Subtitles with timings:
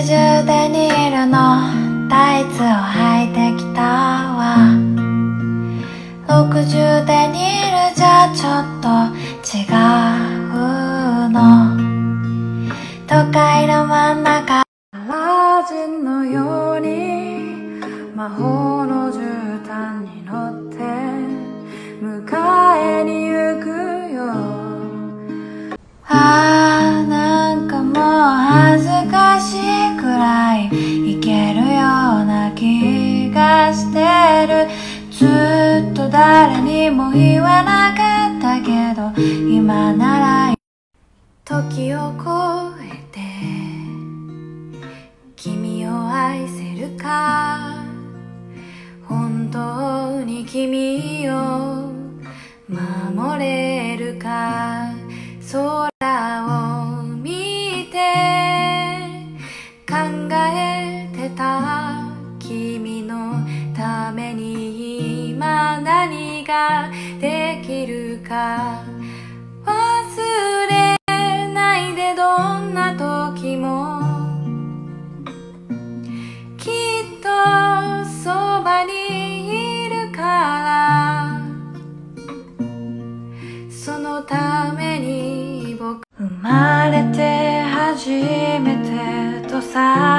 [0.00, 4.38] 中デニールのタイツを履いてきたわ。
[6.28, 8.86] 60デニールじゃちょっと
[9.42, 9.66] 違
[10.54, 11.76] うの。
[13.08, 14.62] 都会の真ん中。
[14.92, 17.82] アラジンのように
[18.14, 18.57] 魔法
[35.18, 39.10] ずっと誰にも言わなかったけど
[39.50, 40.54] 今なら
[41.44, 43.18] 時を超えて
[45.34, 47.82] 君を愛せるか。
[49.08, 51.90] 本当に君を
[52.68, 54.92] 守れるか。
[68.28, 68.82] か
[69.64, 69.72] 忘
[70.68, 70.98] れ
[71.48, 74.02] ないでどんな時も
[76.58, 77.28] きっと
[78.22, 78.30] そ
[78.62, 81.40] ばにいるから
[83.70, 88.76] そのために僕生まれて初め
[89.42, 90.17] てと最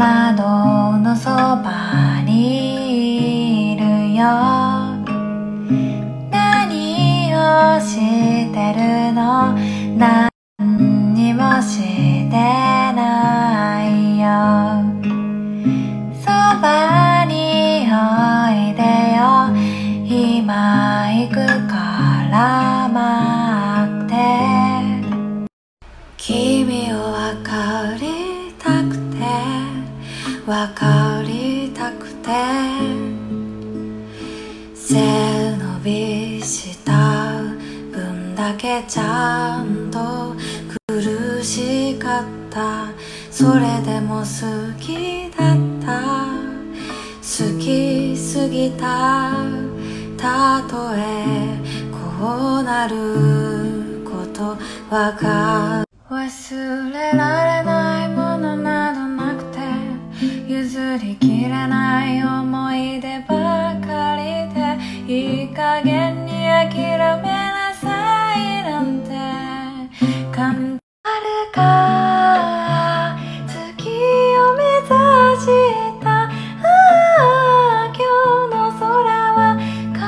[0.00, 0.49] 窓
[32.30, 32.36] て
[34.74, 37.42] 背伸びした
[37.90, 40.36] 分だけちゃんと
[40.86, 42.86] 苦しかった。
[43.30, 44.24] それでも好
[44.78, 45.90] きだった。
[47.20, 49.34] 好きすぎた。
[50.16, 51.58] たとえ
[51.90, 54.56] こうなること
[54.94, 55.90] わかる。
[56.14, 58.79] 忘れられないものな
[60.72, 64.22] 譲りきれない思い出ばかり
[64.54, 64.78] で
[65.12, 69.08] いい加減に諦めなさいなんて
[70.30, 70.78] 簡単る
[71.52, 73.16] か
[73.48, 73.88] 月
[74.38, 75.50] を目指し
[76.04, 76.30] た
[76.62, 77.98] あ今
[78.46, 78.86] 日の空
[79.34, 79.58] は
[79.92, 79.98] 彼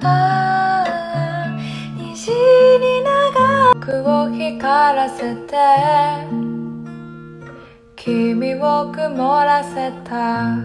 [0.00, 0.04] 方。
[1.96, 2.32] 虹
[2.80, 6.37] に長くを光らせて。
[8.08, 10.56] 君を曇らせた。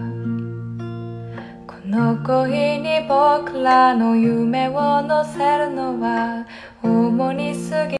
[1.66, 6.46] この恋に僕らの夢を乗せるのは
[6.82, 7.98] 重にすぎ。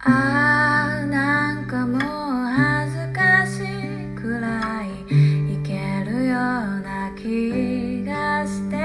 [0.00, 4.90] ああなんかもう恥ずかしいくらい
[5.54, 8.76] いけるような気がして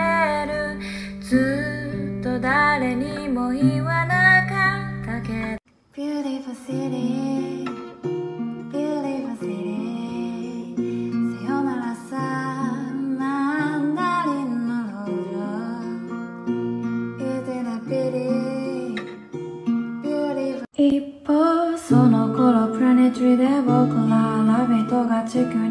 [0.47, 0.79] る。
[1.19, 5.59] ずっと誰にも言わなかったけど。
[5.93, 7.54] Beautiful city.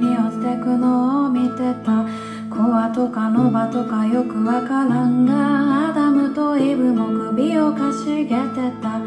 [0.04, 2.04] に落ちてくのを見てた？
[2.50, 9.00] コアとかノバとかよくわからんがアダムとイブも首をかしげてた。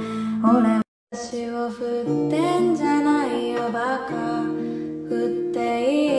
[0.43, 0.81] 俺は
[1.13, 4.13] 足を振ってんじゃないよバカ。
[5.07, 5.57] 振って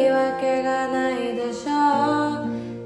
[0.00, 1.70] いいわけがないでしょ。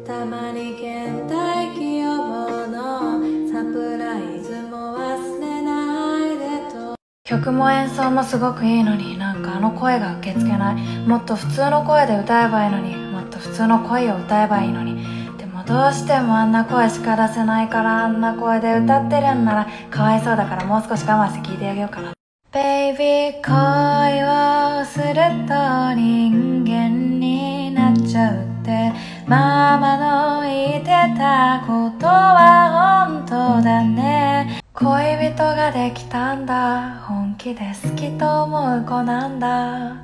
[0.03, 3.23] うたまに倦怠期予防の。
[3.53, 6.45] サプライズも忘れないで
[6.75, 6.97] と。
[7.25, 9.32] 曲も演奏もすごくいいのにな。
[9.63, 10.77] の声が受け付けない。
[11.07, 12.95] もっと普通の声で歌えばいいのに。
[12.97, 14.97] もっと普通の声を歌えばいいのに。
[15.39, 22.13] でもどうしてもあんな声しか出せないからあんな声で歌ってるんならかわいそうだからもう少し我慢して聞いてあげようかな。
[22.53, 23.55] ベイビー恋
[24.25, 25.15] をする
[25.49, 28.93] と人間になっちゃうって。
[29.27, 30.87] ママの言って
[31.17, 33.62] たことは本当
[34.83, 37.05] 恋人ができたんだ。
[37.07, 39.95] 本気で好きと思う子なんだ。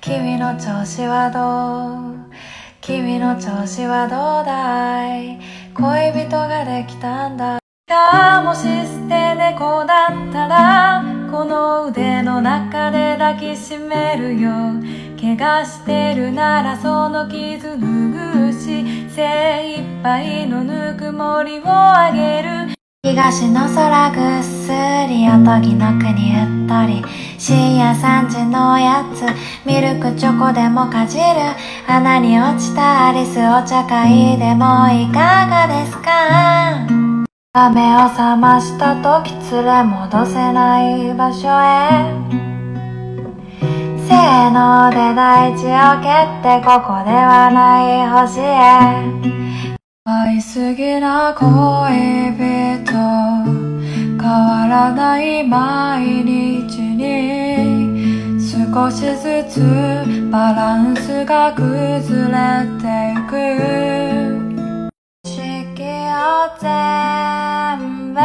[0.00, 2.34] 君の調子はどう？
[2.80, 5.38] 君の調子はどうだい？
[5.74, 7.60] 恋人ができたんだ。
[7.88, 14.50] がもし捨て猫だったらこの腕の中で抱きしめるよ。
[15.20, 22.75] 怪我してるならその傷拭うし精一杯のぬくもりをあげる。
[23.06, 24.72] 東の空ぐっす
[25.08, 27.04] りおとぎの国うっとり。
[27.38, 29.22] 深夜3時のおやつ。
[29.64, 31.24] ミルクチョコでもかじる。
[31.86, 36.86] 穴に落ちたアリスお茶会でもいかがですか？
[37.52, 42.12] 雨を覚ました時連れ戻せない場所へ。
[44.08, 48.56] せーので大地を蹴ってここではない星へ。
[50.08, 51.46] 愛すぎな恋
[52.36, 52.45] 人
[54.26, 59.62] 変わらない毎日に少しずつ
[60.32, 63.32] バランスが崩れていく。
[65.22, 65.30] 四
[65.76, 66.66] 季を全
[68.14, 68.20] 部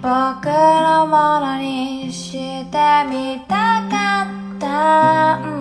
[0.00, 2.32] 僕のものにし
[2.70, 2.78] て
[3.10, 5.53] みたかった。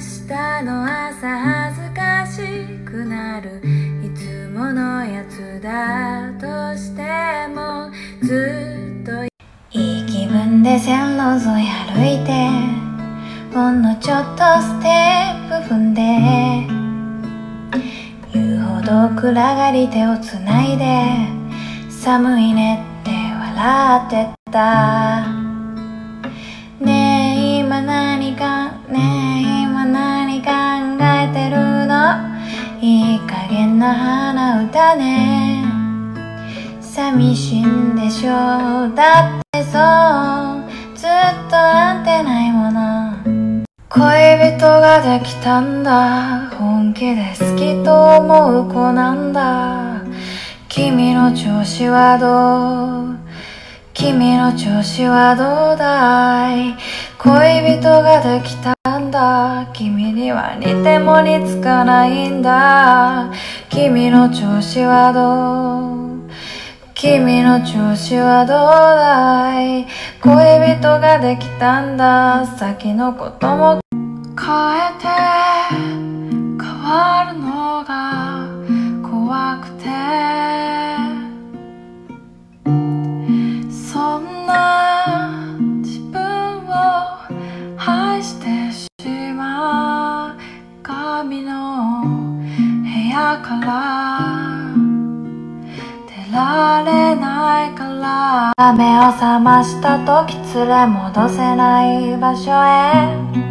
[0.00, 2.40] 日の朝恥ずかし
[2.86, 3.60] くなる。
[4.02, 7.02] いつものやつだとして
[7.54, 7.90] も
[8.22, 9.24] ずっと
[9.72, 12.32] いい気分で線路沿い歩いて
[13.54, 16.02] ほんのちょっとステップ踏んで
[18.32, 20.84] 言うほど暗がり手をつないで
[21.90, 25.26] 寒いねって笑ってた。
[26.80, 29.49] ねえ今何かねえ
[30.42, 30.50] 考
[31.00, 32.16] えてるの？
[32.80, 35.64] いい加減な鼻歌ね。
[36.80, 38.30] 寂しいんでしょ？
[38.30, 40.96] うだってそう。
[40.96, 41.08] ずっ
[41.48, 42.80] と会ってないもの。
[43.88, 46.50] 恋人ができたんだ。
[46.50, 50.02] 本気で好きと思う子なんだ。
[50.68, 53.16] 君の調子はどう？
[53.92, 56.76] 君の調子はどうだい？
[57.22, 59.68] 恋人ができたんだ。
[59.74, 63.30] 君には似ても似つかないんだ。
[63.68, 66.30] 君の調子はどう？
[66.94, 69.86] 君の調子はどうだい？
[70.22, 72.46] 恋人ができたんだ。
[72.56, 73.80] 先のことも
[74.34, 75.49] 変えて。
[98.72, 103.50] 目を覚ました時連れ戻せない場所へ。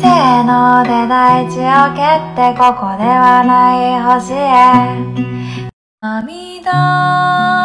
[0.00, 5.70] せーので大地を蹴ってここではない星へ。
[6.00, 7.59] 涙。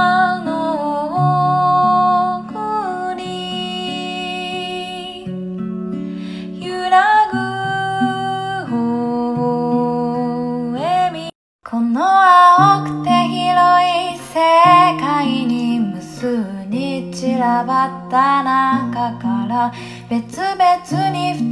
[20.15, 21.51] 別々に二人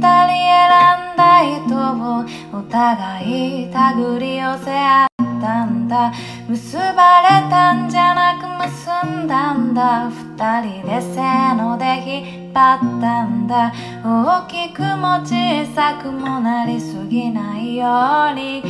[1.12, 2.24] んだ人を
[2.58, 6.10] お互い手繰り寄せ合ったんだ。
[6.48, 10.08] 結ばれたんじゃなく結んだんだ。
[10.08, 13.70] 二人でせーので引っ張ったんだ。
[14.02, 18.62] 大きくも小さくもなりすぎないように。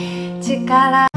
[0.42, 1.06] 力